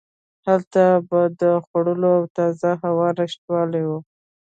هلته 0.45 0.83
به 1.09 1.21
د 1.41 1.43
خوړو 1.65 1.95
او 2.17 2.23
تازه 2.37 2.71
هوا 2.83 3.07
نشتوالی 3.19 3.83
و. 3.89 3.91